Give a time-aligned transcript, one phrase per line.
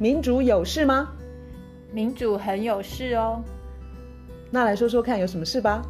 [0.00, 1.12] 民主有事吗？
[1.92, 3.44] 民主很有事哦。
[4.50, 5.82] 那来说说看，有什么事吧？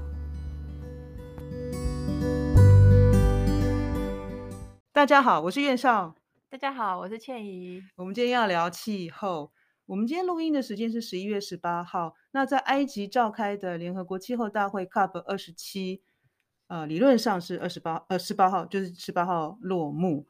[4.93, 6.17] 大家好，我是苑少。
[6.49, 7.81] 大家好，我是倩怡。
[7.95, 9.53] 我们今天要聊气候。
[9.87, 12.17] 我们今天录音的时间是十一月十八号。
[12.33, 16.03] 那在埃及召开的联合国气候大会 COP 二十七，
[16.67, 20.27] 呃，理论上是二十八呃十八号，就是十八号落幕。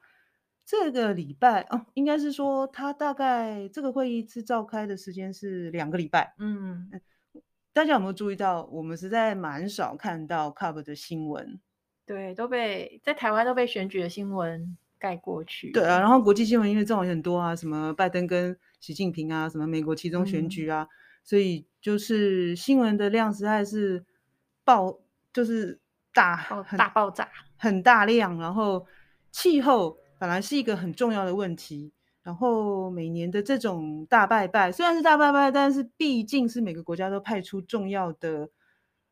[0.70, 6.32] 这个礼拜哦，应该是说他大概这个会议次召开的时间是两个礼拜。
[6.38, 6.88] 嗯，
[7.72, 11.58] 大家有没有注意到，我们实在蛮少看到 CUP 的新闻？
[12.06, 15.72] 对，都被在台湾都被选举的新闻盖过去。
[15.72, 20.88] 对啊，然后国际新闻因为这种很多啊，什么拜登跟习近平啊，什么美国其中选举啊，嗯、
[21.24, 24.04] 所以就是新闻的量实在是
[24.62, 25.00] 爆，
[25.32, 25.80] 就是
[26.14, 28.86] 大大爆炸，很大量，然后
[29.32, 29.98] 气候。
[30.20, 38.50] 本来是一个很重要的问题，然后每年的这种大拜拜，虽然是大拜拜，但是毕竟是每个国家都派出重要的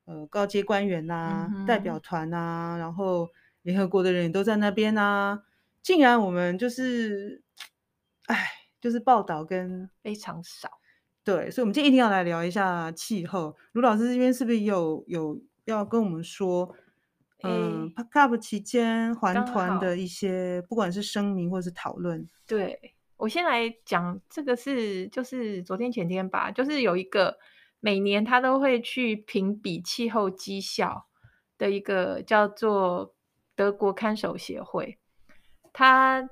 [0.05, 3.27] 呃高阶官员呐、啊、嗯、代表团呐、啊，然后
[3.63, 5.43] 联合国的人也都在那边呐、啊，
[5.83, 7.43] 竟然我们就是，
[8.27, 8.47] 哎，
[8.79, 10.69] 就是报道跟非常少，
[11.25, 13.57] 对，所以我们今天一定要来聊一下气候。
[13.73, 16.75] 卢老师这边是不是有有要跟我们说？
[17.45, 22.29] 嗯，COP 期间环团的一些，不管是声明或是讨论。
[22.49, 27.39] 对，我先来讲这个是，就是昨天前天吧，就是有一个
[27.79, 31.07] 每年他都会去评比气候绩效
[31.57, 33.15] 的一个叫做
[33.55, 34.99] 德国看守协会，
[35.73, 36.29] 他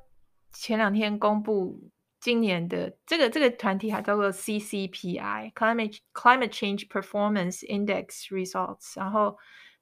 [0.53, 9.37] 前两天公布今年的这个这个团体还叫做 CCPI（Climate Climate Change Performance Index Results），然后。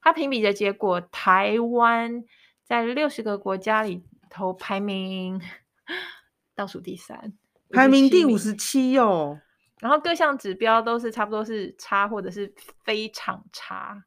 [0.05, 2.22] 他评比的结果，台湾
[2.62, 5.41] 在六十个国家里头排名
[6.55, 7.33] 倒数第三，
[7.70, 9.41] 排名第五十七哦。
[9.80, 12.52] 然后各项指标都是差不多是差或者是
[12.83, 14.05] 非常差。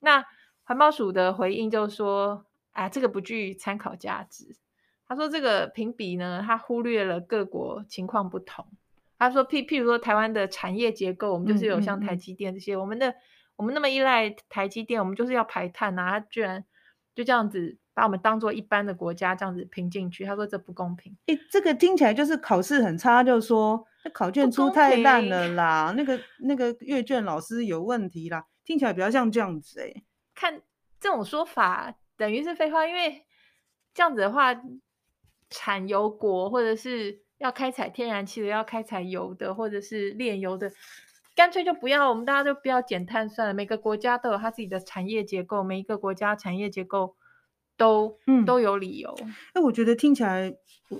[0.00, 0.24] 那
[0.62, 4.56] 环保署的回应就是说，啊，这个不具参考价值。
[5.06, 8.66] 他说这个评比呢，他忽略了各国情况不同。
[9.18, 13.14] 他说，譬譬如说台湾的产业结构，我们就是有像台积电这些，嗯嗯嗯我们的。
[13.56, 16.18] 我们那么依赖台积电，我们就是要排碳啊！
[16.18, 16.64] 他居然
[17.14, 21.16] 就这样子把我们当做一般的国家这样子评进去，他说这不公平。
[21.26, 30.04] 诶，这个听起来就是考试很差，就是说那考卷出太烂了啦，那个那个阅卷老师有问题啦，听起来比较像这样子诶。
[30.34, 30.60] 看
[30.98, 33.24] 这种说法等于是废话，因为
[33.94, 34.52] 这样子的话，
[35.48, 40.72] 产油国或者是要开采天然气的，要开采油的，或者是炼油的。
[41.34, 43.54] 干脆就不要，我们大家就不要减碳算了。
[43.54, 47.16] 每个国家都有它自己的产业结构，每一个国家产业结构
[47.76, 49.14] 都嗯都有理由。
[49.52, 50.54] 哎，我觉得听起来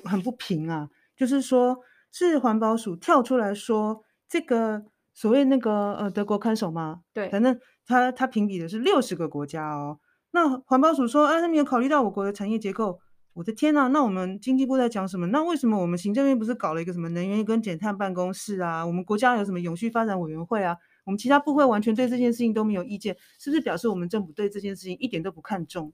[0.04, 0.88] 很不平啊。
[1.16, 1.78] 就是说，
[2.10, 7.02] 是环保署跳出来说，这个所谓那个呃德国看守吗？
[7.12, 10.00] 对，反正他他评比的是六十个国家哦。
[10.32, 12.98] 那环保署说，啊，他没有考虑到我国的产业结构。
[13.34, 15.26] 我的天呐，那我们经济部在讲什么？
[15.26, 18.86] 那为什么我们行政院不是搞了一个什么能源跟减碳办公室啊？
[18.86, 20.76] 我们国家有什么永续发展委员会啊？
[21.04, 25.92] 我们其他部会完全对这件事情都没有意见，是不是表示我们政府对这件事情一点都不看重？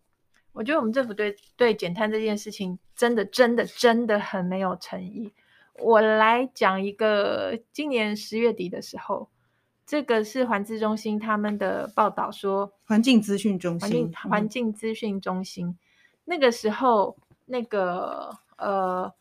[0.53, 5.33] 我觉得我们政府对对减碳这件事情真的真的真的很没有诚意。
[5.79, 9.31] 我来讲一个，今年十月底的时候，
[9.87, 15.79] 这个是环资中心他们的报道说，环境资讯中心，环境资讯中心、嗯、
[16.27, 17.17] 那个时候。
[17.51, 19.13] 那个呃，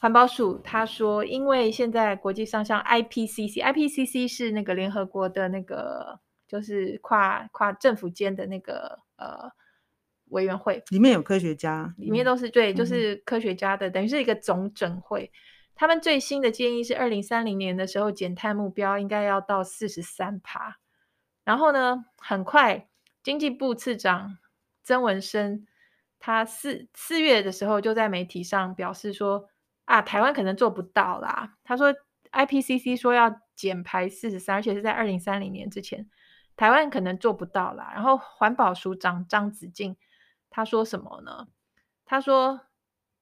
[0.00, 6.18] 环保署他说，因为现在国际上像 IPCC，IPCC 是那个联合国的那个，
[6.48, 9.50] 就是跨跨政府间的那个呃
[10.30, 15.30] 委员会，里面有科学家，里面都是对，就是科学家的，嗯、等于是一个总整会。
[15.74, 20.78] 他们最新的建议是，二零三零年的时候减碳目标应该要到四十三趴。
[21.44, 22.88] 然后呢，很快
[23.22, 24.38] 经济部次长
[24.82, 25.66] 曾文生。
[26.26, 29.46] 他四四月的时候就在媒体上表示说
[29.84, 31.58] 啊，台湾可能做不到啦。
[31.62, 31.94] 他说
[32.32, 36.08] IPCC 说要减排四十三，而且是在二零三零年之前，
[36.56, 37.92] 台湾可能做不到啦。
[37.92, 39.98] 然后环保署长张子静
[40.48, 41.48] 他说什么呢？
[42.06, 42.58] 他说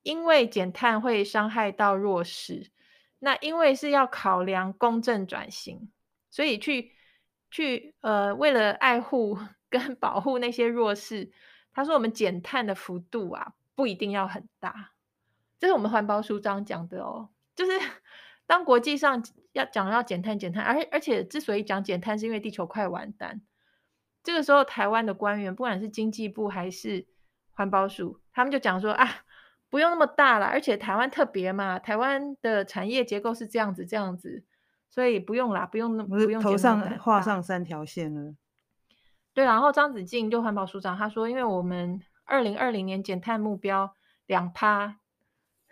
[0.05, 2.71] 因为减碳会伤害到弱势，
[3.19, 5.91] 那因为是要考量公正转型，
[6.31, 6.93] 所以去
[7.51, 9.37] 去呃为了爱护
[9.69, 11.33] 跟保护那些弱势。
[11.73, 14.93] 他说：“我们减碳的幅度啊，不一定要很大。”
[15.59, 17.31] 这是我们环保署长讲的哦。
[17.55, 17.73] 就是
[18.47, 19.23] 当国际上
[19.53, 23.41] 要讲要减碳、减碳，而而且之所以讲减碳，是因为地球快完蛋。
[24.23, 27.07] 这个时候，台湾的官员，不管是经济部还是
[27.53, 29.09] 环保署，他们就讲说：“啊，
[29.69, 34.45] 不用那么大了，而且台湾特别嘛，台湾的产业结构是这样子这样子，
[34.91, 38.35] 所以不用啦，不用那么不用头上画上三条线了。
[39.35, 43.95] 对，然后张子静就环保署长他说，因为我们二零二零年减碳目标
[44.27, 44.97] 两趴，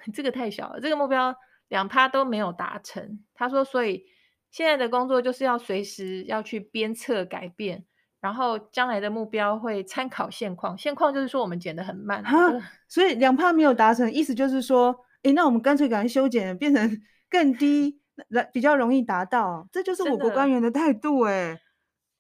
[0.15, 1.35] 这个太小了，这个目标
[1.69, 3.21] 两趴都没有达成。
[3.35, 4.05] 他说，所以
[4.51, 7.85] 现在的工作就是要随时要去鞭策改变。
[8.23, 12.23] 然后将来的目标会参考现况，现况就是说我们减得很慢，
[12.87, 17.99] 所以两趴没有达成，意思就是说，诶，那我们干脆赶快修剪，变成更低，
[18.29, 21.59] 来比较容易达到，这就是我国官员的态度，诶，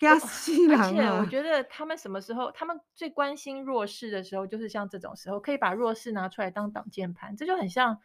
[0.00, 0.86] 加西郎啊！
[0.86, 8.00] 而且我觉得他们什么时候，他们最关心弱势的时候，就是像这种时候，可以把弱势拿出来当挡箭盘，这就很像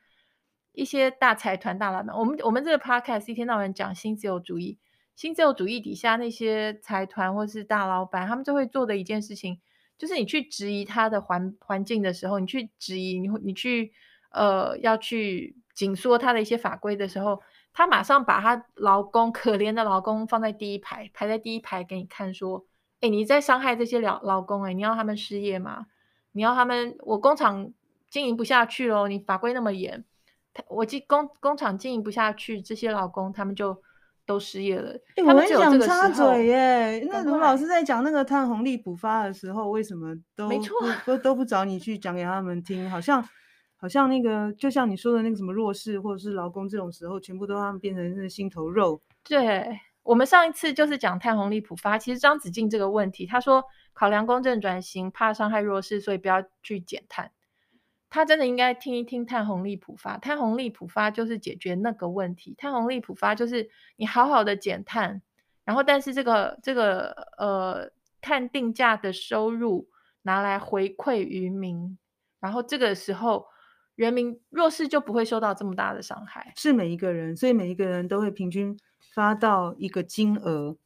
[0.73, 2.15] 一些大财团大老板。
[2.15, 4.77] 我们我们这个 podcast 一天到晚讲新自由主义。
[5.15, 9.61] 新自由主义底下那些财团或是大老板，他们就会做的一件事情，
[9.97, 13.93] 就是你去质疑他的环环境的时候，你去质疑你你去
[14.31, 17.41] 呃要去紧缩他的一些法规的时候，
[17.75, 22.65] 他马上把她老公可怜的老公放在第一排，排在第一排给你看，说，
[23.01, 25.85] 哎，你在伤害这些老老公，哎，你要他们失业吗？
[26.31, 27.69] 你要他们我工厂
[28.09, 29.07] 经营不下去喽？
[29.07, 30.03] 你法规那么严，
[30.69, 33.79] 我工工厂经营不下去，这些老公他们就。
[34.27, 37.07] 都失业了，欸、我很想插嘴耶。
[37.07, 40.75] 那卢老师在讲那个碳红利补发的时候，为什么都没错
[41.05, 42.89] 都都不找你去讲给他们听？
[42.89, 43.23] 好像
[43.77, 49.01] 好像那个，就像你说的那个什么弱势或者是劳工这种时候，全部都让他们变成那心头肉。
[49.23, 53.63] 对，我们上一次就是讲碳红利普发，其实张子静这个问题，他说
[53.93, 57.31] 考量公正转型，怕伤害弱势，所以不要去减碳。
[58.09, 62.55] 他真的应该听一听碳红利普发，碳红利普发就是解决那个问题。
[62.57, 65.21] 碳红利普发就是你好好的减碳，
[65.65, 69.89] 然后但是这个这个呃碳定价的收入
[70.21, 71.97] 拿来回馈于民，
[72.39, 73.47] 然后这个时候
[73.95, 76.53] 人民弱势就不会受到这么大的伤害。
[76.55, 78.77] 是每一个人，所以每一个人都会平均
[79.13, 80.77] 发到一个金额。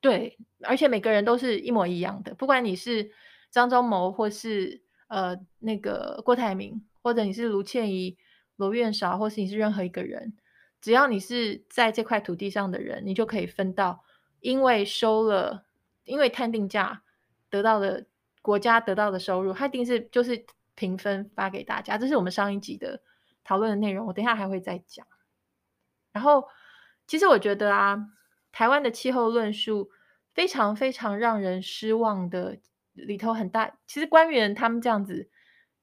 [0.00, 3.10] 对，而且每个人都是一模一样的，不管你是
[3.50, 4.82] 张忠谋或是。
[5.08, 8.18] 呃，那个郭台铭，或者你是卢倩怡、
[8.56, 10.36] 罗院韶，或是你是任何一个人，
[10.82, 14.04] 只要你是在这块土地上的人，你就可以分到，
[14.40, 15.64] 因为收了，
[16.04, 17.04] 因为碳定价
[17.48, 18.04] 得到的
[18.42, 20.44] 国家得到的收入，它一定是就是
[20.78, 21.98] 评分发给大家。
[21.98, 23.02] 这是我们上一集的
[23.42, 25.04] 讨论的内容，我等一下还会再讲。
[26.12, 26.48] 然后，
[27.08, 27.98] 其实我觉得啊，
[28.52, 29.90] 台湾的气候论述
[30.32, 32.60] 非常非常让人失望的。
[32.94, 35.30] 里头很大，其实官员他们这样子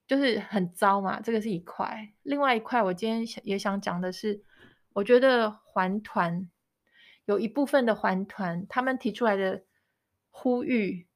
[0.05, 2.13] 就是很糟嘛，这个是一块。
[2.23, 4.43] 另外一块，我今天也想讲的是，
[4.91, 6.49] 我觉得环团
[7.23, 9.63] 有一部分的环团，他们提出来的
[10.29, 11.07] 呼吁，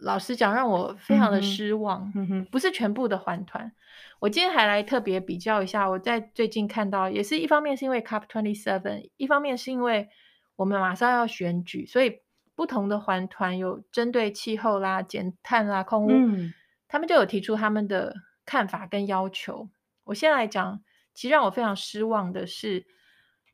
[0.00, 2.12] 老实讲让我非常的失望。
[2.14, 3.72] 嗯哼，不是全部的环团。
[4.18, 10.08] 我今天还来特别比较一下，我在最近看到，也是一方面是因为 Cup twenty seven，一方面是因为
[10.56, 12.20] 我们马上要选举，所以。
[12.56, 16.52] 不同的环团有针对气候啦、减碳啦、空污，嗯，
[16.88, 18.14] 他们就有提出他们的
[18.44, 19.70] 看法跟要求。
[20.04, 20.82] 我先来讲，
[21.14, 22.84] 其实让我非常失望的是，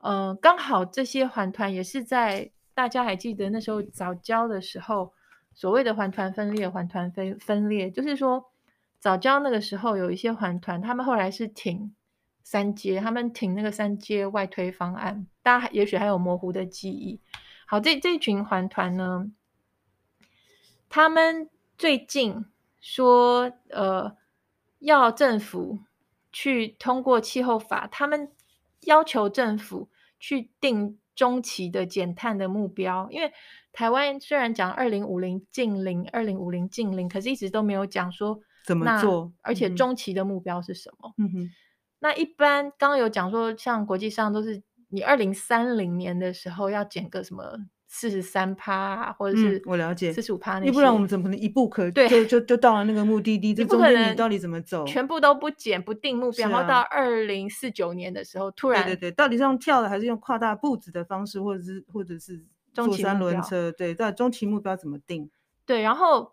[0.00, 5.12] 呃，刚好这些环团也是在大家还记得那时候早教的时候，
[5.56, 8.53] 所谓的环团分裂，环团分分裂，就是说
[9.00, 11.94] 早教那个时候有一些环团，他们后来是挺
[12.43, 17.20] 三阶，他们挺那个三阶外推方案，大家也许还有模糊的记忆。
[17.67, 19.32] 好，这这群环团呢，
[20.89, 21.48] 他们
[21.79, 22.44] 最近
[22.81, 24.17] 说，呃，
[24.79, 25.81] 要政府
[26.31, 28.31] 去通过气候法，他们
[28.82, 29.89] 要求政府
[30.20, 33.08] 去定中期的减碳的目标。
[33.11, 33.32] 因为
[33.73, 41.13] 台湾虽然讲二零五零近零，二零五零近零，可是一直都没有讲说怎么做，而且中期的目标是什么？
[41.19, 41.51] 嗯哼，
[41.99, 44.63] 那一般刚刚有讲说，像国际上都是。
[44.89, 53.55] 你二零三零年的时候要减个什么四十三趴，或者是我了解四十五趴，要不然我们怎么可能一步可对就就就到了那个目的地？
[53.55, 54.84] 这中间你到底怎么走？
[54.84, 63.70] 全部都不减不定目标，啊、然后到二零四九年的时候突然对对对，到底是用跳的还是用跨大步子的方式，或者是或者是坐三轮车？
[63.70, 65.31] 对，到底中期目标怎么定？
[65.64, 66.32] 对，然后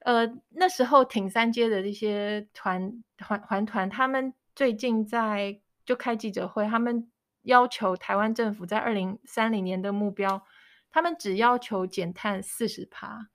[0.00, 7.08] 呃那时候挺三街的这些团环环团，他们最近在就开记者会，他们。
[7.44, 10.44] 要求台湾政府在二零三零年的目标，
[10.92, 13.28] 他们只要求减碳四十趴。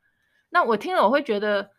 [0.50, 1.72] 那我听了我会觉得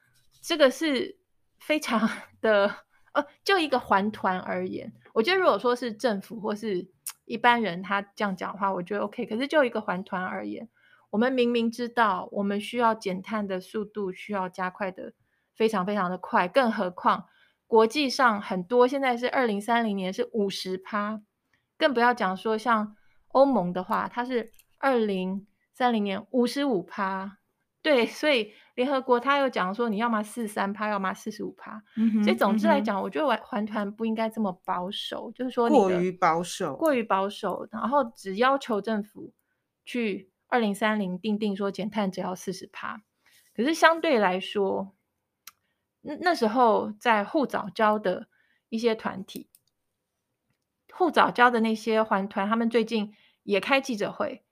[0.42, 1.16] 这个是
[1.58, 2.08] 非常
[2.40, 2.74] 的，
[3.12, 6.86] 呃，就一个环团而言，我觉得如果说是政府或是
[7.24, 9.24] 一般人他这样讲话，我觉得 OK。
[9.24, 10.68] 可是就一个环团而言，
[11.10, 15.12] 我们明明知道我们需要减碳的速度需要加快的
[15.54, 17.26] 非常非常的快，更何况
[17.66, 21.20] 国际上很多现在是二零三零年是五十趴，
[21.76, 22.96] 更不要讲说像
[23.28, 25.46] 欧盟的话，它是二零
[25.78, 27.38] 三零年五十五趴。
[27.82, 31.80] 对，所以联合国他又讲说，你要么四十三趴，要么四十五趴。
[32.24, 39.32] 所以总之来讲，嗯、我觉得环环团不应该这么保守，就是说过于保守，过于保守，然后只要求政府
[39.84, 43.00] 去二零三零定定说减碳只要四十趴，
[43.54, 44.92] 可是相对来说。
[46.00, 48.26] 那那时候在护早教的
[48.68, 49.48] 一些团体，
[50.92, 54.42] 护早教的那些环团，他们最近也开记者会，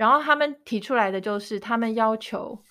[0.00, 2.64] 然后他们提出来的就是，他们要求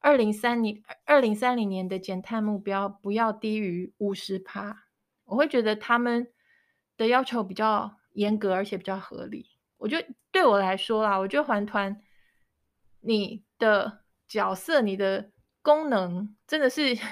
[0.00, 4.86] 二零三零二零三零年的减碳目标不要低于五十趴。
[5.26, 6.26] 我会觉得他们
[6.96, 9.58] 的要求比较严格，而且比较合理。
[9.76, 12.00] 我觉得对我来说啦，我觉得环团
[13.00, 15.30] 你的角色、你的
[15.60, 16.96] 功能真的是。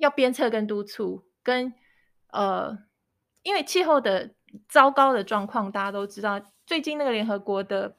[0.00, 1.74] 要鞭策跟督促，跟
[2.28, 2.74] 呃，
[3.42, 4.34] 因为气候的
[4.66, 6.40] 糟糕的状况，大家都知道。
[6.64, 7.94] 最近那个联合国的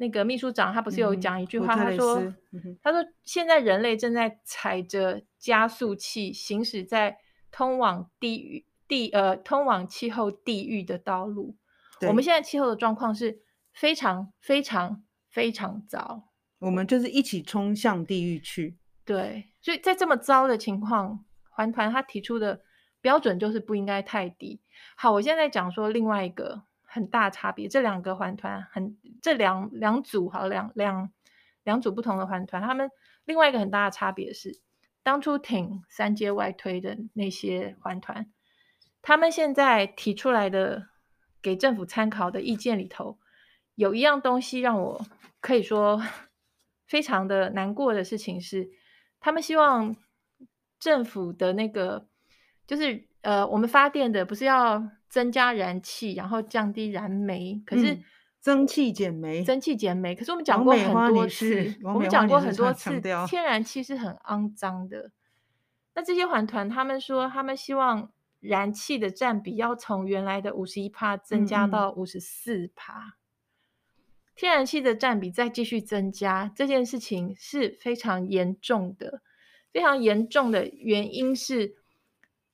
[0.00, 2.18] 那个秘书长，他不是有讲一句话，嗯、他说
[2.52, 7.18] ：“嗯、他说现在人类正在踩着加速器，行驶在
[7.50, 11.54] 通往地狱地呃通往气候地狱的道路。
[12.08, 13.42] 我们现在气候的状况是
[13.74, 16.30] 非常非常非常糟，
[16.60, 18.78] 我们就是一起冲向地狱去。
[19.04, 22.62] 对，所以在这么糟的情况。”环团他提出的
[23.02, 24.62] 标准就是不应该太低。
[24.96, 31.10] 好，我现在讲说另外一个很大差别，这两个环团很这两两组好两两
[31.62, 32.90] 两组不同的环团，他们
[33.24, 34.60] 另外一个很大的差别是，
[35.02, 38.30] 当初挺三阶外推的那些环团，
[39.00, 40.88] 他们现在提出来的
[41.40, 43.18] 给政府参考的意见里头，
[43.74, 45.06] 有一样东西让我
[45.40, 46.02] 可以说
[46.86, 48.70] 非常的难过的事情是，
[49.20, 49.96] 他们希望。
[50.80, 52.08] 政府的那个
[52.66, 58.04] 就是呃，我们发电的不是要增加燃气，然后降低燃煤，可是、嗯、
[58.40, 60.14] 增气减煤，增气减煤。
[60.14, 65.10] 可是我们讲过很多次，我们讲过很多次，天然气是很肮脏的。
[65.94, 68.10] 那这些环团他们说，他们希望
[68.40, 74.00] 燃气的占比要从原来的五十一帕增加到五十四趴，嗯嗯，
[74.34, 79.20] 天然气的占比再继续增加，这件事情是非常严重的。
[79.72, 81.76] 非常严重的原因是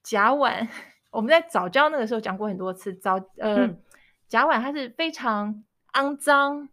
[0.07, 0.69] 甲烷，
[1.11, 3.83] 我们在早教那个时候讲过很多次，早呃、嗯、
[4.29, 6.69] 甲烷它是非常肮脏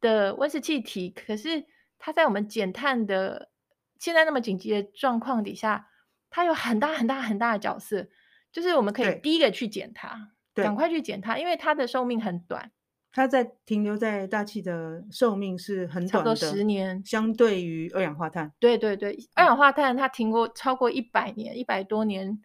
[0.00, 1.64] 的温室气体，可是
[1.98, 3.50] 它在我们减碳的
[3.98, 5.88] 现在那么紧急的状况底下，
[6.30, 8.06] 它有很大很大很大的角色，
[8.52, 12.70] 就是我们可以第一个去减它，赶快去减它，因为它的寿命很短。
[13.10, 18.52] 它在停留在大气的寿命是很短的，十年，相对于二氧化碳。
[18.60, 22.38] 对对对，二氧化碳它停过超过一百年，一百多年、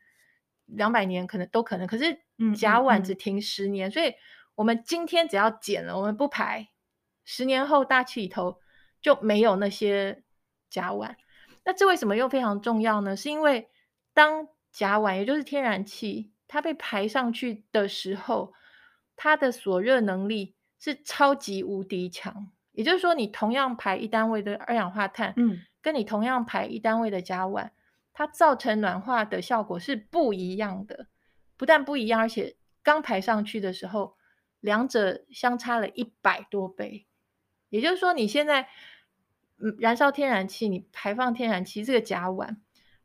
[0.71, 2.19] 两百年可能都可能，可是
[2.55, 4.13] 甲烷只停十年，嗯嗯嗯，所以
[4.55, 6.69] 我们今天只要减了，我们不排，
[7.23, 8.59] 十年后大气里头
[9.01, 10.23] 就没有那些
[10.69, 11.15] 甲烷。
[11.63, 13.15] 那这为什么又非常重要呢？
[13.15, 13.69] 是因为
[14.13, 18.53] 当甲烷，也就是天然气，它被排上去的时候，
[19.15, 20.55] 它的锁热能力。
[20.83, 27.69] 是超级无敌强，也就是说，你同样排一单位的二氧化碳，嗯，跟你同样排一单位的甲烷，
[28.13, 31.07] 它造成暖化的效果是不一样的。
[31.57, 34.15] 不但不一样，而且刚排上去的时候，
[34.59, 37.07] 两者相差了一百多倍。
[37.69, 38.67] 也就是说，你现在
[39.57, 42.57] 嗯燃烧天然气，你排放天然气，这个甲烷，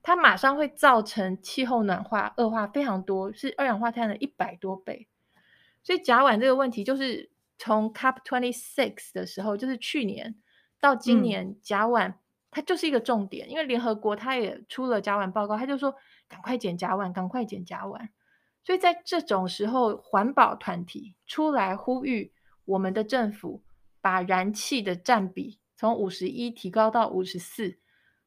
[0.03, 5.09] 它马上会造成气候暖化恶化非常多，是二氧化碳的一百多倍。
[5.83, 7.31] 所以甲烷这个问题就是。
[7.59, 10.35] 从 COP twenty six 的时候，就是去年
[10.79, 12.13] 到今年，甲烷
[12.57, 15.95] 它就是一个重点，嗯、因为联合国它也出了甲烷报告，它就说
[16.27, 18.09] 赶快减甲烷，赶快减甲烷。
[18.65, 22.33] 所以在这种时候，环保团体出来呼吁
[22.65, 23.63] 我们的政府
[24.01, 27.79] 把燃气的占比从五十一提高到五十四，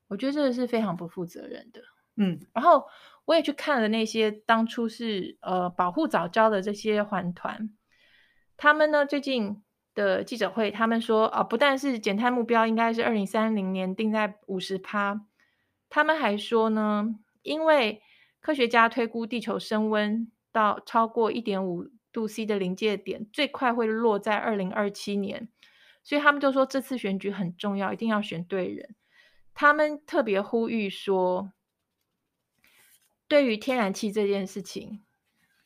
[0.09, 1.81] 我觉得这个是非常不负责任的。
[2.17, 2.85] 嗯，然后
[3.25, 7.71] 我也去看了那些当初是呃保护早教的这些环团。
[8.57, 9.63] 他们呢，最近
[9.99, 15.25] 的记者会，他们说啊，不但是减碳目标应该是二零三零年定在五十趴，
[15.89, 18.01] 他们还说呢，因为
[18.39, 25.49] 科学家推估地球升温到超过一点五度 C 的临界点，最快会落在二零二七年，
[26.01, 28.95] 所以他们就说这次选举很重要，一定要选对人。
[29.53, 31.51] 他们特别呼吁说，
[33.27, 35.03] 对于天然气这件事情，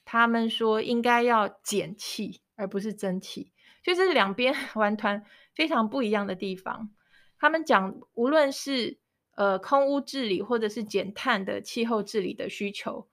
[0.04, 2.42] 他们说应该要减气。
[2.56, 3.52] 而不是增气，
[3.84, 5.24] 所以这是两边 环团
[5.54, 6.90] 非常不一样的地方。
[7.38, 8.98] 他们讲，无论是
[9.36, 13.08] 呃空污治理，或者是减碳的气候治理的需求，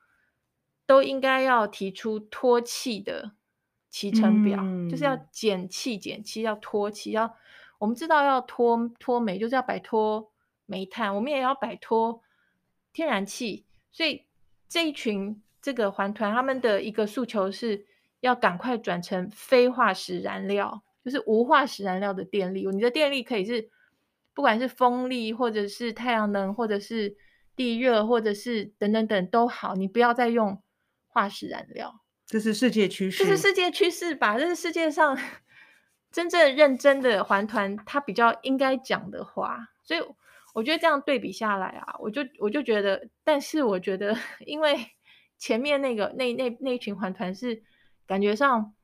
[0.87, 3.33] 都应该要提出脱气的
[3.89, 7.37] 期程表，嗯、就是要减气减气，要脱气，要
[7.79, 10.31] 我们知道要脱脱煤，就是要摆脱
[10.67, 12.23] 煤炭，我们也要摆脱
[12.93, 14.27] 天然气，所以
[14.69, 17.85] 这一群这个环团他们的一个诉求是
[18.21, 23.71] 要赶快转成非化石燃料，就是无化石燃料的电力，你的电力可以是
[24.35, 27.17] 不管是风力或者是太阳能或者是
[27.57, 30.63] 地热或者是等等等都好，你不要再用
[31.09, 32.01] 化石燃料。
[32.27, 34.39] 这是世界趋势，这是世界趋势吧？
[34.39, 35.19] 这是世界上
[36.13, 39.69] 真正认真的环团，他比较应该讲的话。
[39.83, 40.01] 所以
[40.55, 44.79] 我觉得这样对比下来啊，我就我就觉得，但是我觉得， 因为
[45.39, 47.63] 前面那个那那那一群环团是
[48.11, 48.75] 感觉上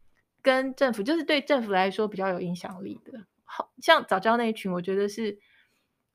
[0.40, 3.26] 跟政府，就是对政府来说比较有影响力的。
[3.42, 5.38] 好像早教那一群，我觉得是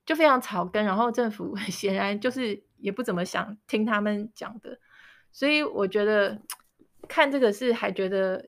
[0.06, 4.80] 就非常草根，然后政府 显然就是也不怎么想听他们讲的，
[5.32, 6.39] 所以我觉得。
[7.08, 8.48] 看这个是还觉得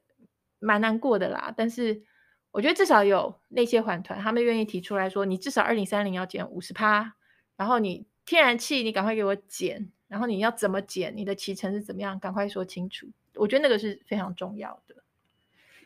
[0.60, 2.04] 蛮难过的啦，但是
[2.52, 7.16] 我觉得至少有那些缓团，他们愿意提出来说，你至少二零三零要减五十趴，
[7.58, 13.08] 然后你天然气你赶快给我减，然后你要怎么减，你的期程是怎么样，赶快说清楚。
[13.36, 14.96] 我觉得那个是非常重要的。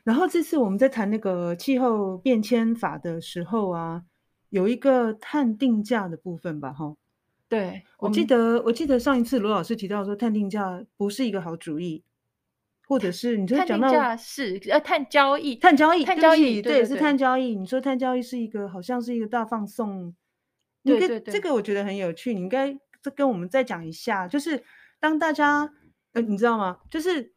[0.03, 4.03] 然后这次我们在谈那个气候变迁法的时候啊，
[4.49, 6.95] 有一个碳定价的部分吧，哈。
[7.49, 12.03] 对，我记得我记得上一次罗老师提到说，碳定价不是一个好主意。
[12.89, 17.53] 或者是你说讲到是呃碳交易，碳交易，碳交易对，是碳交易。
[17.53, 20.15] 你说碳交易是一个好像是一个大放送，
[20.85, 22.33] 对对对，这个我觉得很有趣。
[22.33, 24.63] 你应该再跟我们再讲一下，就是
[25.01, 25.69] 当大家
[26.13, 26.79] 呃你知道吗？
[26.89, 27.33] 就是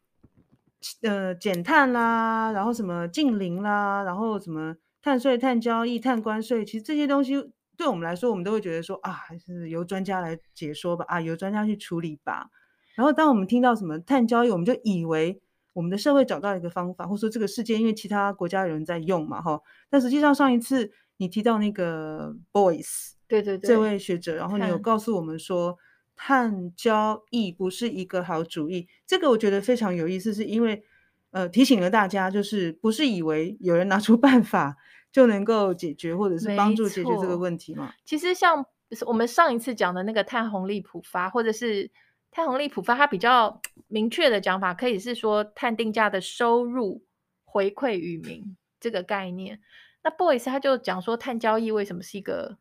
[1.02, 12.48] 呃减碳啦，然后什么净零啦，然后什么碳税、碳交易、碳关税，其实这些东西对我们来说，我们都会觉得说啊，还是由专家来解说吧，啊，由专家去处理吧。
[12.96, 15.40] 然后，当我们听到什么碳交易，我们就以为
[15.72, 19.60] 我们的社会找到一个方法，或者说这个世界因为其他国家有人在用嘛，哈。
[19.88, 25.78] 但实际上，上一次你提到那个 Boyce，对对对，这位学者，然后你有告诉我们说，
[26.22, 28.86] 碳交易不是一个好主意。
[29.06, 30.82] 这个我觉得非常有意思，是因为
[31.30, 34.76] 呃提醒了大家，就是不是以为有人拿出 办法
[35.10, 37.94] 就能够解决，或者是帮助解决这个问题嘛？
[38.04, 38.66] 其实像
[39.06, 41.90] 我们上一次讲的那个碳红利普发，或者是。
[42.32, 47.02] 碳红利普发，它比较明确的讲法，可以是说碳定价的收入
[47.42, 49.60] 回馈于民这个概念。
[50.04, 52.56] 那 Boyce 他就讲说，碳交易为什么是一个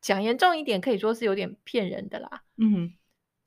[0.00, 2.42] 讲严重一点，可以说是有点骗人的啦。
[2.56, 2.92] 嗯，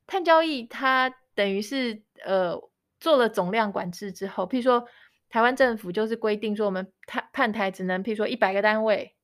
[0.07, 2.61] 碳交易它等于是呃
[2.99, 4.87] 做了总量管制之后，譬如说
[5.29, 9.15] 台湾政府就是规定说，我们碳碳台只能譬如说一百个单位，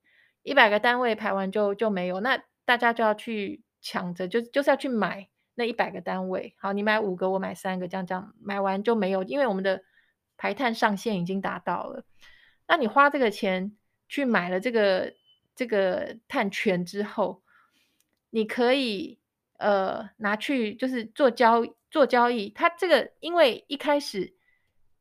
[0.43, 5.29] 一百个单位排完就就没有，那大家就要去抢着，就就是要去买。
[5.59, 9.81] 那一百个单位，好，你买五个，我买三个，这样这样买完就没有，因为我们的
[10.37, 12.05] 排碳上限已经达到了。
[12.67, 13.75] 那你花这个钱
[14.07, 15.15] 去买了这个
[15.57, 17.41] 这个碳权之后，
[18.29, 19.19] 你可以
[19.57, 22.49] 呃拿去就是做交做交易。
[22.49, 24.33] 它这个因为一开始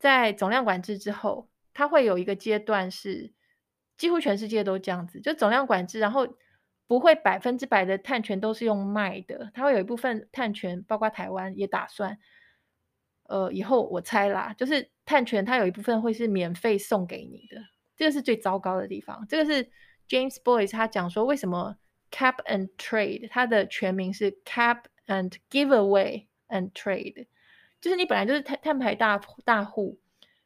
[0.00, 3.32] 在总量管制之后，它会有一个阶段是
[3.96, 6.26] 几乎全世界都这样子，就总量管制，然后。
[6.88, 12.16] 不会百分之百的碳权都是用卖的，它会有一部分碳权，包括台湾也打算，
[13.24, 17.60] 呃，以后我猜啦，就是碳权它有一部分会是免费送给你的，
[17.96, 19.26] 这个是最糟糕的地方。
[19.28, 19.68] 这个是
[20.08, 21.76] James Boyce 他讲说，为什么
[22.10, 27.26] Cap and Trade 它的全名是 Cap and Give Away and Trade，
[27.80, 29.98] 就是你本来就是碳碳排大大户。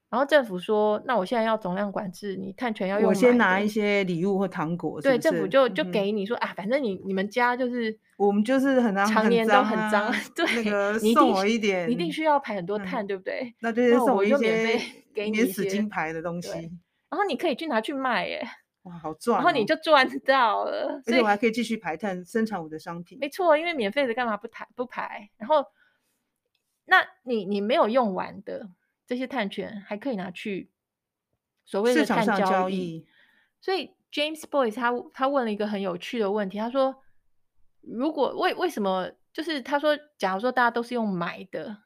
[0.08, 5.14] 然后政府说：“那我现在要总量管制，你碳权要用。”我先拿一些礼物或糖果是是。
[5.14, 13.54] 对，政府就就给你说、嗯、啊，反正你你们家就是我们就是很常年都很脏，啊、 对，那个送我一点，你一定需要排很多碳，嗯、对不对？
[13.60, 14.80] 那就是送我一些 免费
[15.14, 16.50] 给你免死金牌的东西，
[17.08, 18.44] 然后你可以去拿去卖，耶。
[18.82, 19.42] 哇，好赚、哦！
[19.42, 23.18] 然后你就赚 到了，而且我还可以继续排碳，生产我的商品。
[23.20, 25.30] 没错，因为免费的干嘛不排不排？
[25.36, 25.66] 然后，
[26.86, 28.70] 那你你没有用完的
[29.06, 30.70] 这些碳权还可以拿去。
[31.62, 33.06] 所谓的碳交易，交易，
[33.60, 36.96] 所以 James Boyce 他他问了一个很有趣的问题，他说
[37.82, 41.84] ：“如果为为什么就是他说，假如说大家都是用买的，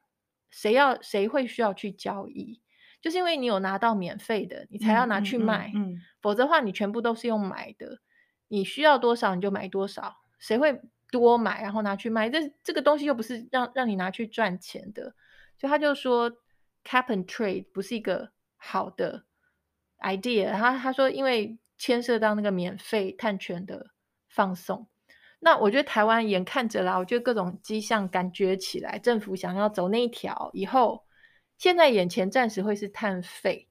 [0.49, 2.63] 谁要谁会需要去交易？
[3.05, 7.99] 就是因为你有拿到免费的，你才要拿去卖，嗯嗯嗯嗯、否则的话你全部都是用买的，
[8.49, 12.31] 你需要多少你就买多少，谁会多买然后拿去卖？
[12.31, 15.15] 这这个东西又不是让让你拿去赚钱的，
[15.59, 16.31] 所以他就说
[16.83, 19.27] Cap and Trade 不是一个好的。”
[20.01, 23.91] idea，他他说，因为牵涉到那个免费碳权的
[24.29, 24.87] 放送，
[25.41, 31.04] 那我觉得台湾眼看着啦，我觉得各种迹象感觉起来，政府想要走那一条以后，
[31.65, 33.67] 现在眼前暂时会是碳费，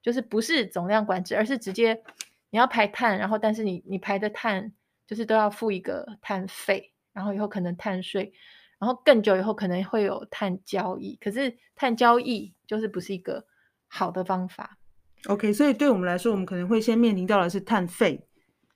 [0.00, 2.02] 就是不是总量管制，而是直接
[2.48, 4.72] 你要排碳，然后但是你你排的碳
[5.06, 8.32] 就是都要付一个碳费，然后以后可能碳税，
[8.78, 13.44] 然后更久以后可能会有碳交易，可是碳交易就是不是一个
[13.88, 14.78] 好的方法。
[15.26, 18.26] OK，所以对我们来说，我们可能会先面临到的是碳费。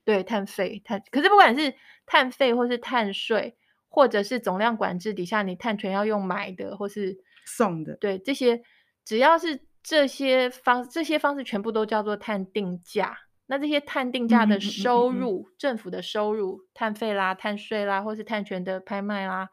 [0.04, 3.56] 对，碳费，碳，可是不管是碳费或是碳税，
[3.88, 7.18] 或者是总量管制底下，你碳权要用买的或是
[7.48, 8.62] 送的，对，这些
[9.04, 13.18] 只要是这些方这些方式全部都叫做碳定价。
[13.50, 19.48] 那这些碳定价的收入，嗯嗯嗯嗯、政府的收入，碳费啦、碳税啦，或是碳权的拍卖啦，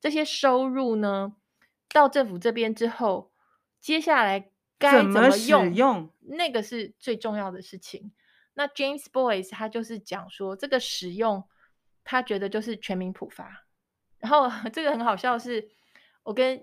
[0.00, 1.36] 这些收入呢，
[1.90, 3.30] 到政府这边之后，
[3.80, 5.28] 接下来该怎么
[5.72, 6.12] 用？
[6.22, 8.12] 那个是最重要的事情。
[8.54, 11.44] 那 James Boyce 他就是讲说，这个使用
[12.02, 13.66] 他觉得就是全民普发。
[14.18, 15.68] 然后 这个很好笑是，是
[16.24, 16.60] 我跟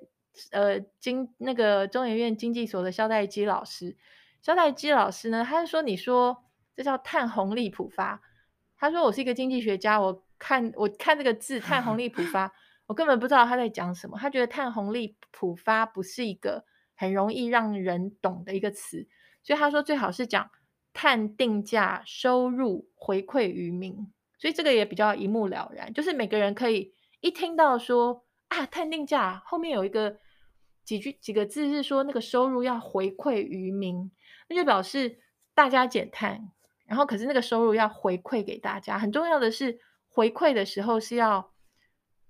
[0.51, 3.95] 呃经那个中研院经济所的肖代基老师，
[4.41, 6.45] 肖代基老师呢，他就说你说
[6.75, 8.21] 这叫碳红利普发。
[8.77, 12.51] 他说我是一个经济学家，我看我看这个字碳红利普 发，
[12.87, 14.17] 我根本不知道他在讲什么。
[14.17, 19.07] 他觉得碳红利普发不是一个很容易让人懂的一个词，
[19.43, 20.49] 所以他说最好是讲。
[20.97, 30.17] 碳定价收入回馈于民，所以这个也比较一目了然，就是每个人可以一听到说啊，碳定价后面有一个
[30.85, 34.11] 几句几个字是说那个收入要回馈于民，
[34.47, 35.19] 那就表示
[35.53, 36.49] 大家减碳，
[36.85, 38.97] 然后可是那个收入要回馈给大家。
[38.97, 41.51] 很重要的是回馈的时候是要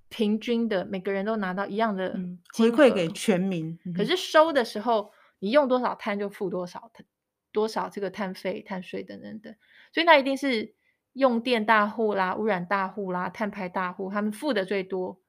[0.10, 3.78] 平均的，每个人都拿到一样的、嗯、回馈给全民。
[3.96, 7.06] 可是收的时候，你用多少碳就付多少碳。
[7.52, 9.56] 多少这个碳费、碳税等等等，
[9.94, 10.76] 所以那一定是
[11.13, 15.22] 用电大户啦、污染大户啦、碳排大户，他们付的最多。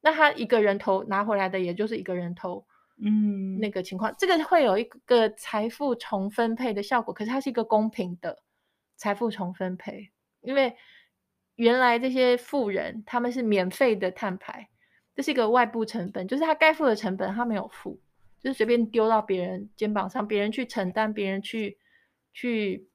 [0.00, 2.66] 那他一个人头拿回来的，也就是一个人头，
[3.02, 7.12] 嗯，那个情况，这个会有一个财富重分配的效果。
[7.12, 8.42] 可是它是一个公平的
[8.96, 10.76] 财富重分配，因为
[11.56, 14.68] 原来这些富人他们是免费的碳排，
[15.14, 18.00] 这是一个外部成本，就是他该付的成本他没有付。
[18.40, 21.76] 就是随便丢到别人肩膀上，别人去承担，别人去
[22.32, 22.88] 去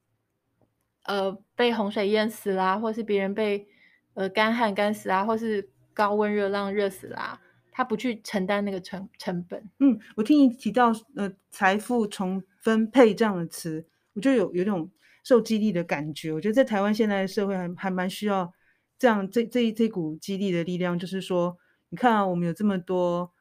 [1.04, 3.68] 呃被洪水淹死啦，或是别人被
[4.14, 7.40] 呃干旱干死啊，或是高温热浪热死啦，
[7.72, 9.70] 他不去承担那个成成本。
[9.80, 14.90] 嗯，我听你提到呃财富重分配这样的词，我就有有种
[15.24, 16.34] 受激励的感觉。
[16.34, 18.52] 我觉得在台湾现在的社会还还蛮需要
[18.98, 21.58] 这样这这这股激励的力量，就是说，
[21.90, 23.32] 你看啊，我们有这么多。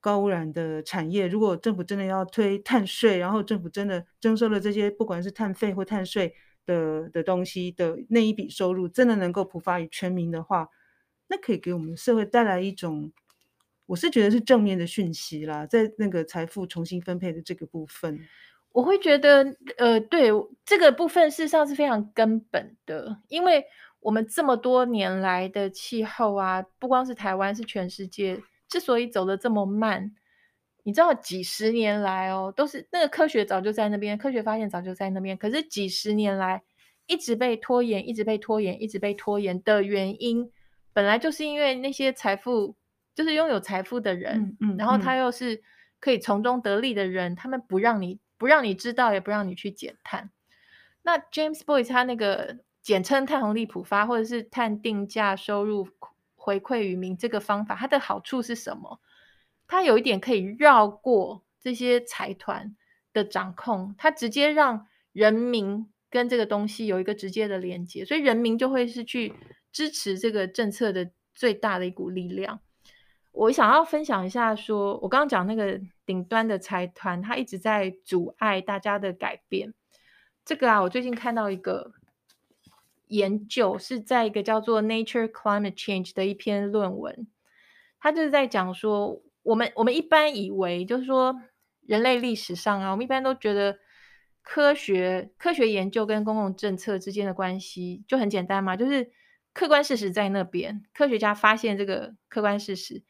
[0.00, 6.34] 高污染的产业，如果政府真的要推碳税，然后政府真的征收了这些不管是碳费或碳税
[6.66, 10.68] 的的东西的那一笔收入，真的能够普发于全民的话，
[11.34, 13.12] 那可以给我们社会带来一种，
[13.86, 18.20] 我是觉得是正面的讯息啦，在那个财富重新分配的这个部分，
[18.70, 19.44] 我会觉得，
[19.78, 20.30] 呃，对
[20.64, 23.64] 这个部分事实上是非常根本的，因为
[23.98, 28.40] 我们这么多年来的气候啊，不光是台湾，是全世界。
[28.68, 30.14] 之所以走得这么慢，
[30.82, 36.62] 你知道几十年来哦，都是那个科学早就在那边，科学发现早就在那边，可是几十年来
[37.06, 40.50] 一直被拖延，一直被拖延，一直被拖延的原因，
[40.94, 42.74] 本来就是因为那些财富，
[43.14, 45.62] 就是拥有财富的人，嗯，嗯，然后他又是
[46.00, 50.30] 可以从中得利的人，他们不让你不让你知道，也不让你去减碳。
[51.02, 55.86] 那 James Boyce 他那个简称碳红利普发，或者是碳定价收入。
[56.36, 59.00] 回馈于民这个方法，它的好处是什么？
[59.66, 62.76] 它有一点可以绕过这些财团
[63.14, 69.32] 的掌控，它直接让人民跟这个东西有一个直接的连接，所以人民就会是去
[69.74, 72.60] 支持这个政策的最大的一股力量。
[73.32, 79.74] 我想要分享一下说，我刚刚讲那个顶端的财团，它一直在阻碍大家的改变。
[80.46, 81.92] 这个啊，我最近看到一个。
[83.08, 87.26] 研究是在一个叫做《Nature Climate Change》的一篇论文，
[88.00, 91.38] 他就是在讲说，我们我们一般以为就是说，
[91.86, 93.78] 人类历史上啊，我们一般都觉得
[94.42, 99.12] 科学科学研究跟公共政策之间的关系就很简单嘛，就是
[99.54, 103.02] 客观事实在那边，科学家发现这个客观事实，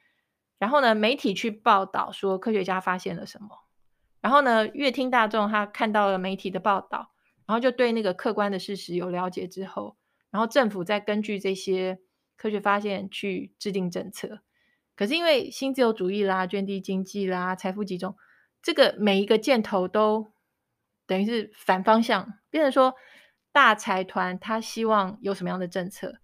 [0.59, 3.65] 然后呢，媒体去报道说科学家发现了什么，
[4.21, 7.11] 然后呢，阅听大众他看到了媒体的报道。
[7.47, 9.99] 然后就对那个客观的事实有了解之后，
[10.31, 11.99] 然后政府再根据这些
[12.39, 14.41] 科学发现去制定政策。
[14.97, 18.17] 可是因为新自由主义啦、圈地经济啦、财富集中，
[18.63, 20.33] 这个每一个箭头都
[21.07, 22.95] 等于是反方向，变成说
[23.53, 26.15] 大财团他希望有什么样的政策，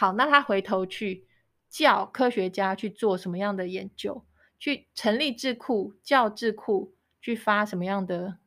[0.00, 1.26] 好，那他回头去
[1.68, 4.24] 叫科学家去做什么样的研究，
[4.58, 8.38] 去成立智库，叫智库去发什么样的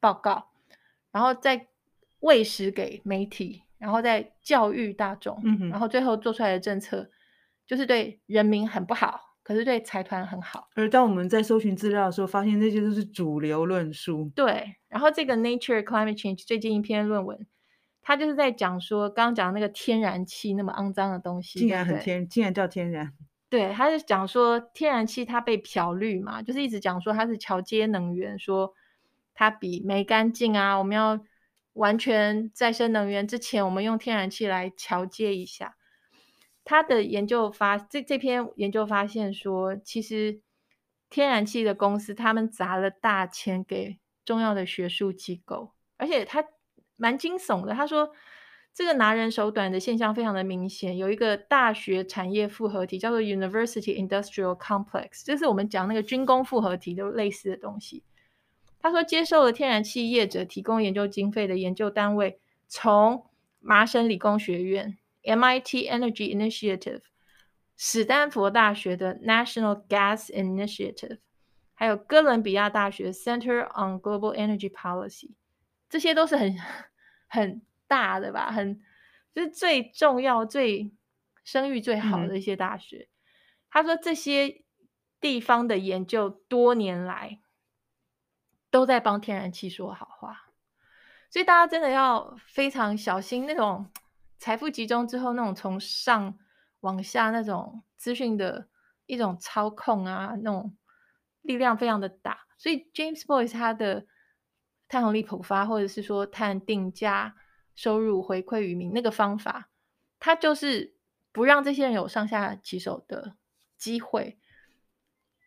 [0.00, 0.48] 报告，
[1.12, 1.68] 然后再
[2.18, 7.08] 喂食给媒体，然后再教育大众，然后最后做出来的政策
[7.64, 9.36] 就是对人民很不好。
[9.44, 14.32] 可是对财团很好，而当我们在搜寻资料的时候，发现那些都是主流论述。
[14.34, 17.46] 对，然后这个 Nature Climate Change 最近一篇论文，
[18.08, 23.12] 它就是在讲说，刚刚讲那个天然气那么肮脏的东西，竟然很天，竟然叫天然。
[23.50, 28.72] 对，他是讲说天然气它被漂绿嘛，就是一直讲说它是桥接能源，说
[29.34, 31.20] 它比煤干净啊，我们要
[31.74, 35.76] 完全再生能源之前，我们用天然气来桥接一下。
[36.64, 40.40] 他的研究发这这篇研究发现说，其实
[41.10, 46.42] 天然气的公司他们砸了大钱给重要的学术机构，而且他
[46.98, 47.72] 蛮惊悚的。
[47.72, 48.10] 他说，
[48.74, 50.98] 这个拿人手短的现象非常的明显。
[50.98, 58.04] 有一个大学产业复合体叫做 University Industrial Complex，就是我们讲那个军工复合体都类似的东西。
[58.78, 63.24] 他说，接受了天然气业者提供研究经费的研究单位，从
[63.60, 64.98] 麻省理工学院。
[65.24, 67.02] MIT Energy Initiative、
[67.76, 71.18] 史丹佛大学的 National Gas Initiative，
[71.74, 75.32] 还有哥伦比亚大学 Center on Global Energy Policy，
[75.88, 76.56] 这些都是很
[77.28, 78.80] 很大的吧，很
[79.34, 80.92] 就是最重要、最
[81.44, 83.08] 声誉最好的一些大学。
[83.08, 83.10] 嗯、
[83.70, 84.64] 他说，这些
[85.20, 87.40] 地方的研究多年来
[88.70, 90.50] 都在帮天然气说好话，
[91.30, 93.90] 所以大家真的要非常小心那种。
[94.40, 96.38] 财富集中之后，那种从上
[96.78, 98.68] 往下那种资讯的
[99.06, 100.76] 一种操控啊，那种
[101.42, 102.46] 力量非常的大。
[102.56, 104.06] 所以 James Boyce 他的
[104.88, 107.36] 碳红利普发，或者是说碳定价、
[107.74, 109.68] 收入回馈于民那个方法，
[110.18, 110.94] 它就是
[111.30, 113.36] 不让这些人有上下其手的
[113.76, 114.38] 机会。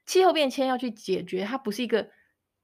[0.06, 2.10] 气候变迁要去解决，它不是一个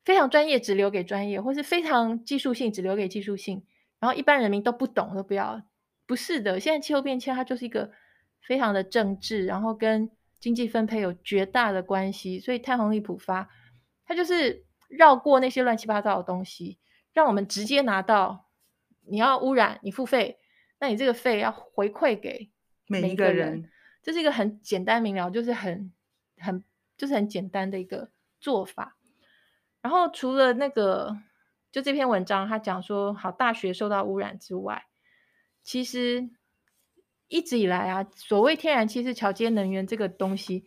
[0.03, 3.65] 非常专业只留给专业，或是非常技术性只留给技术性，
[3.99, 5.61] 然后一般人民都不懂都不要。
[6.05, 7.91] 不是的，现在气候变迁它就是一个
[8.41, 10.09] 非常的政治，然后跟
[10.39, 13.49] 经济分配有绝大的关系，所以碳红利普发，
[14.05, 16.77] 它就是绕过那些乱七八糟的东西，
[17.13, 18.47] 让我们直接拿到，
[19.01, 20.39] 你要污染，你付费，
[20.79, 22.49] 那你这个费要回馈给
[22.87, 23.69] 每一个人，
[24.01, 25.91] 这是一个很简单明了，就是很
[26.37, 26.63] 很
[26.97, 28.95] 就是很简单的一个做法。
[29.81, 31.17] 然后除了那个，
[31.71, 34.85] 就这篇文章他讲说，好，大学受到污染之外。
[35.63, 36.29] 其实
[37.27, 40.65] 一直以来啊，所谓天然气是桥接能源这个东西，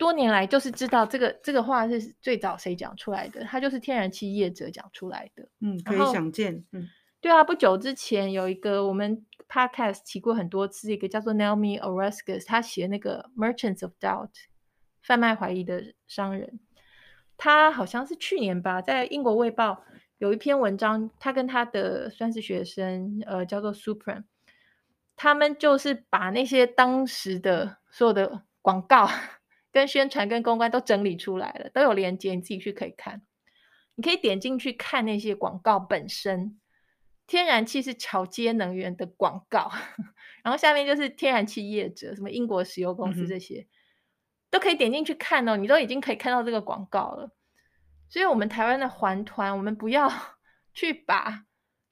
[0.00, 5.46] 多年来就是知道这个这个话是最早谁讲出来的，他就是天然气业者讲出来的。
[5.60, 6.64] 嗯，可以想见。
[6.72, 6.88] 嗯，
[7.20, 14.30] 对啊，不久之前有一个我们 podcast 提过很多次，一个叫做 Naomi Oreskes，他写那个 Merchants of Doubt，
[15.02, 16.58] 贩卖怀疑的商人，
[17.36, 19.84] 他好像是去年吧，在英国卫报。
[20.16, 24.24] 有一篇文章，他跟他的算是学生，呃，叫做 Supreme，
[25.16, 29.08] 他们就是把那些当时的所有的广告、
[29.72, 33.22] 跟宣传、跟公关都整理出来了，都有连接，你自己去可以看。
[33.94, 36.58] 你可以点进去看那些广告本身，
[37.26, 39.70] 天然气是桥接能源的广告，
[40.42, 43.68] 然后下面就是天然气业者，什么英国石油公司这些，嗯、
[44.50, 47.30] 都可以点进去看哦，你都已经可以看到这个广告了。
[48.08, 50.10] 所以，我们台湾的环团，我们不要
[50.74, 51.44] 去把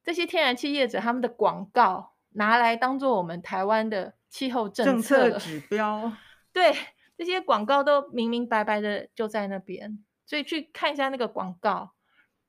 [0.02, 6.12] 这些天然气业者他们的广告拿来当做我们台湾的气候政策，政策指标。
[6.52, 6.74] 对，
[7.18, 11.92] 这些广告都明明白白的就在那边，所以去看一下那个广告，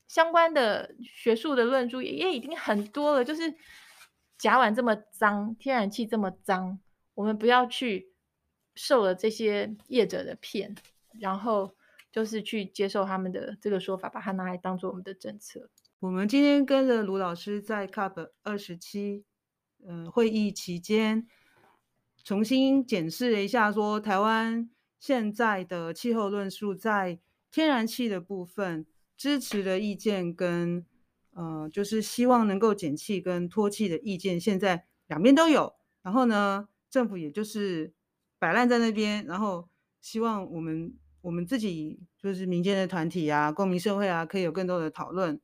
[0.08, 3.26] 相关的学术的论述也也已经很多了。
[3.26, 3.54] 就是
[4.38, 6.80] 甲烷这么脏，天然气这么脏，
[7.16, 8.14] 我们不要去
[8.76, 10.74] 受了这些业者的骗，
[11.20, 11.76] 然后。
[12.12, 15.70] 就是去接受他们的这个说法，把它拿来当做我们的政策。
[16.00, 19.26] 我们今天跟着卢老师在 CUP 二十七，
[19.88, 21.28] 嗯，会议期间
[22.30, 28.86] 重新检视了一下，说台湾现在的气候论述在天然气的部分
[29.18, 30.86] 支持的意见跟，
[31.32, 35.74] 呃，就是希望能够减气跟脱气的意见，现在两边都有。
[36.04, 37.92] 然后呢，政府也就是
[38.38, 39.68] 摆烂在那边，然后
[40.00, 40.94] 希望我们。
[41.22, 45.42] 我们自己就是民间的团体啊，公民社会啊，可以有更多的讨论。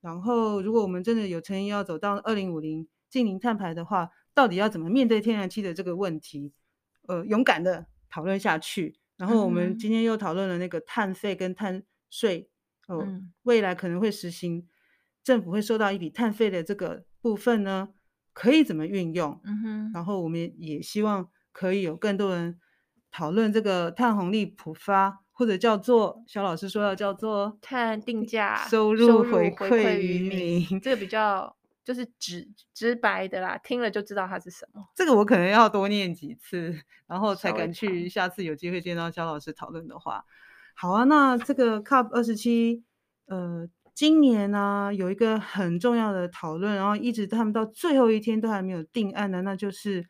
[0.00, 6.52] 然后，如果我们真的有诚意要走到二零五零净零碳排的话，到底要怎么面对天然气的这个问题？
[7.08, 8.96] 呃，勇敢的讨论下去。
[9.16, 12.48] 然后，我们今天又讨论了那个碳费跟碳税，
[12.86, 14.64] 哦、呃，嗯、未来可能会实行，
[15.24, 17.88] 政府会收到一笔碳费的这个部分呢，
[18.32, 19.40] 可以怎么运用？
[19.42, 22.60] 嗯哼，然后我们也希望可以有更多人
[23.10, 31.57] 讨论这个碳红利普发，或者叫做肖老师说要叫做碳定价收入回馈于民，这个比较
[31.88, 34.86] 就是直直白的啦，听了就知道它是什么。
[34.94, 38.06] 这个我可能要多念几次，然后才敢去。
[38.06, 40.22] 下次有机会见到肖老师讨论的话，
[40.74, 41.04] 好啊。
[41.04, 42.84] 那这个 COP 二十七，
[43.24, 43.66] 呃。
[43.94, 50.06] 今年呢、啊，有一个很重要的讨论，然后一直他们到最后一天都还没有定案的，那就是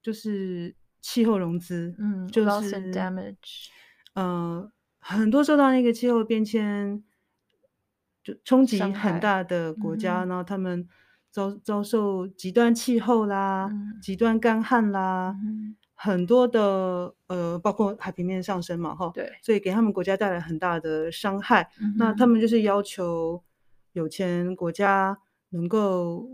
[0.00, 3.66] 就是气候融资，嗯，就是 loss and damage，
[4.14, 7.04] 呃，很多受到那个气候变迁
[8.26, 10.88] 就冲击很大的国家，嗯、然后他们
[11.30, 15.36] 遭遭受极端气候啦，嗯、极端干旱啦。
[15.44, 21.70] 嗯很多的呃，包括海平面上升嘛，哈，对，所以给他们国家带来很大的伤害。
[21.80, 23.42] 嗯、那他们就是要求
[23.94, 25.16] 有钱国家
[25.48, 26.28] 能够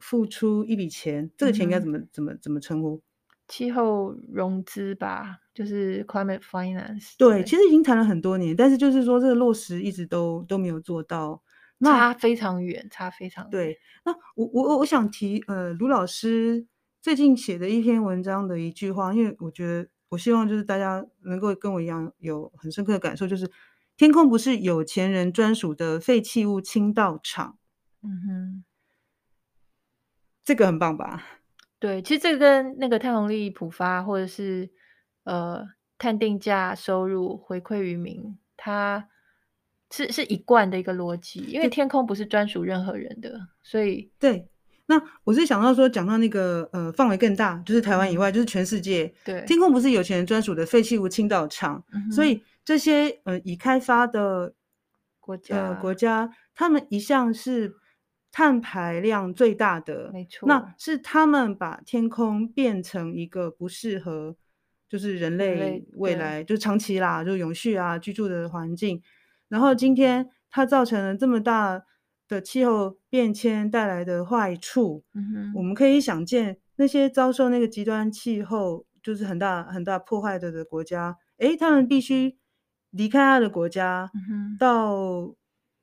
[0.00, 3.00] 付出一笔钱，嗯、这个钱应该怎么怎么怎么称呼？
[3.48, 7.14] 气候融资吧，就是 climate finance。
[7.18, 11.42] 对，对，其实已经谈了很多年，但是就是说这个落实一直都都没有做到，
[11.78, 13.50] 那差非常远，差非常远。
[13.50, 16.66] 对，那我我我想提呃，卢老师。
[17.02, 23.48] 最近写的一篇文章的一句话，因为我觉得，我希望就是大家能够跟我一样有很深刻的感受，就是
[23.96, 27.58] 天空不是有钱人专属的废弃物倾倒场。
[28.02, 28.64] 嗯哼，
[30.42, 31.22] 这个很棒吧？
[31.86, 34.68] 对，其实这个跟那个太红利普发，或者是
[35.22, 35.64] 呃
[35.96, 39.08] 碳定价收入回馈于民，它
[39.92, 44.48] 是是一贯的一个逻辑，因为天空不是专属任何人的，所以对。
[44.88, 49.12] 那我是想到说，讲到那个呃范围更大，就是台湾以外，就是全世界。
[49.24, 54.54] 对，天空不是有钱人专属的废弃物倾倒场，嗯，所以这些呃已开发的
[55.20, 57.74] 国家呃国家，他们一向是
[58.36, 60.46] 碳排量最大的，没错。
[60.46, 64.36] 那是他们把天空变成一个不适合
[64.90, 69.00] 就是人类未来就长期啦，就永续啊居住的环境，
[69.48, 71.84] 然后今天它造成了这么大。
[72.28, 82.36] 的气候变迁带来的坏处，嗯，我们可以想见那些遭受那个极端气候就是很大很大破坏的的国家，诶，他们必须
[82.90, 84.92] 离开他的国家，嗯、到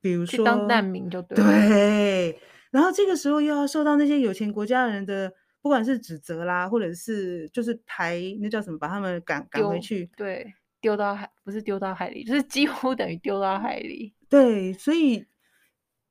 [0.04, 2.40] 比如说当难民就对，对，
[2.70, 15.26] 然后这个时候又要受到那些有钱国家的人的不管是指责啦，或者是就是排那叫什么，把他们赶赶回去，对，丢到海不是丢到海里，就是几乎等于丢到海里，对，所以。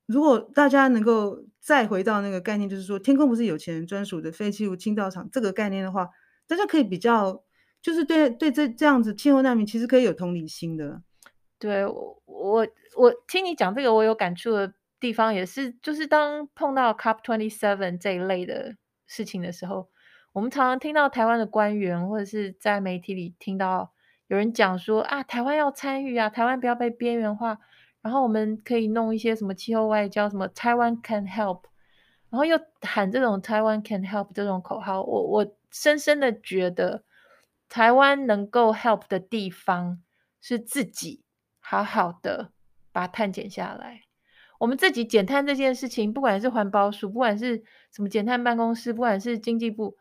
[0.05, 6.09] 如果大家能够再回到那个概念，就是说天空不是有钱人专属的废弃物倾倒场这个概念的话，
[6.45, 7.41] 大家可以比较，
[7.81, 11.01] 就是对对这这样子气候难民其实可以有同理心的。
[11.67, 18.75] 对我我我听你讲这个，我有感触的地方也是，就是当碰到 COP twenty seven 这一类的
[19.07, 19.89] 事情的时候，
[20.33, 23.93] 我们常常听到台湾的官员或者是在媒体里听到
[24.27, 27.59] 有人讲说啊，台湾要参与啊，台湾不要被边缘化。
[28.01, 31.61] 然后我们可以弄一些什么气候外交，什么 Taiwan can help，
[32.29, 35.01] 然后又喊这种 Taiwan can help 这种口号。
[35.01, 37.05] 我我深深的觉得，
[37.69, 40.01] 台湾能够 help 的地方
[40.41, 41.22] 是自己
[41.63, 42.51] 好好的
[42.91, 44.01] 把碳减下来。
[44.59, 49.97] 我们自己减碳这件事情，不管是环保署，不管是什么减碳办公室，不管是经济部，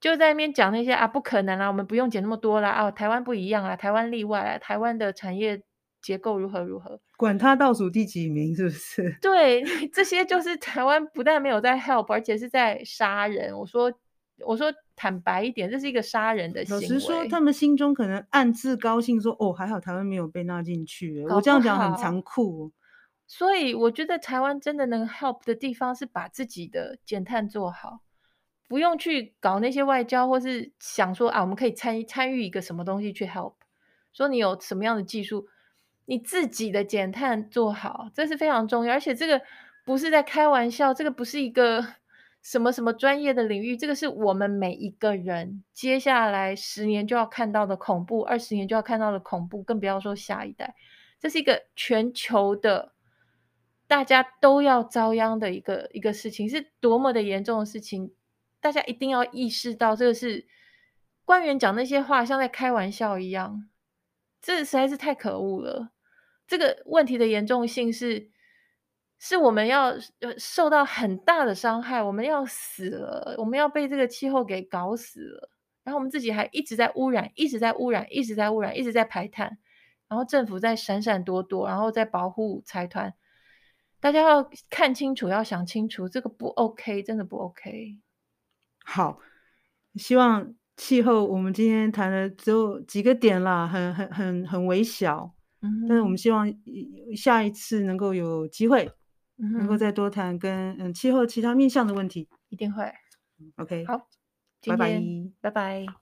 [0.00, 5.62] 就在那边讲那些啊，不可能啦，我们不用减那么多啦，啊，台湾不一样啊，台湾例外啊，台湾的产业。
[6.02, 7.00] 结构如何如何？
[7.16, 9.16] 管他倒数第几名是不是？
[9.22, 9.62] 对，
[9.94, 13.56] 这些就是台湾不但没有在 help，而且是在杀人。
[13.56, 13.88] 我说，
[14.44, 16.82] 我说坦白一点，这是一个杀人的行为。
[16.82, 21.24] 老实说，他们心中可能暗自高兴说，说哦，还好台湾没有被纳进去。
[21.28, 22.72] 我这样讲很残酷。
[23.26, 28.00] 所以我觉得台湾真的能 help 的地方是把自己的减碳做好，
[28.68, 33.54] 不用去搞那些外交，或是想说啊，我们可以参参与一个什么东西去 help。
[34.12, 35.46] 说你有什么样的技术？
[36.04, 39.40] 你自己的减碳做好，这是非常重要，而且这个
[39.86, 41.82] 不是在开玩笑，这个不是一个
[42.42, 50.74] 什么什么专业的领域，这个是我们每一个人接下来十年就要看到的恐怖，二十年就要看到的恐怖，更不要说下一代，
[51.20, 52.92] 这是一个全球的，
[53.86, 58.12] 大家都要遭殃的一个一个事情，是多么的严重的事情，
[58.60, 60.46] 大家一定要意识到，这个是
[61.24, 63.68] 官员讲那些话像在开玩笑一样。
[64.40, 65.92] 这实在是太可恶了！
[66.48, 68.31] 这个问题的严重性是，
[69.24, 69.94] 是我们要
[70.36, 75.48] 受到很大的伤害，我们要死了，我们要被这个气候给搞死了。
[75.84, 79.58] 然后我们自己还一直在污染，一直在污染，一直在污染，一直在排碳。
[80.08, 83.14] 然后政府在闪闪躲躲，然后在保护财团。
[84.00, 88.00] 大家要看清楚，要想清楚，这个不 OK，真的不 OK。
[88.84, 89.20] 好，
[89.94, 96.52] 希望气候我们今天谈的只有几个点啦，很很很很微小，嗯，但是我们希望
[97.16, 98.90] 下一次能够有机会，
[99.42, 102.92] 嗯，能够再多谈跟嗯气候其他面向的问题，一定会。
[103.56, 104.08] OK，好，
[104.64, 105.02] 拜拜，
[105.40, 106.01] 拜拜。